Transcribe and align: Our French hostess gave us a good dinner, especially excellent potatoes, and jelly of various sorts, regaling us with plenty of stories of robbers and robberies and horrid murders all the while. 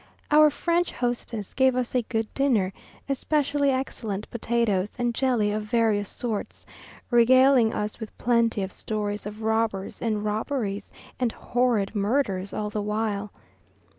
Our 0.31 0.49
French 0.49 0.93
hostess 0.93 1.53
gave 1.53 1.75
us 1.75 1.93
a 1.93 2.01
good 2.01 2.33
dinner, 2.33 2.73
especially 3.07 3.69
excellent 3.69 4.27
potatoes, 4.31 4.93
and 4.97 5.13
jelly 5.13 5.51
of 5.51 5.61
various 5.61 6.09
sorts, 6.09 6.65
regaling 7.11 7.71
us 7.71 7.99
with 7.99 8.17
plenty 8.17 8.63
of 8.63 8.71
stories 8.71 9.27
of 9.27 9.43
robbers 9.43 10.01
and 10.01 10.25
robberies 10.25 10.91
and 11.19 11.31
horrid 11.31 11.93
murders 11.93 12.51
all 12.51 12.71
the 12.71 12.81
while. 12.81 13.31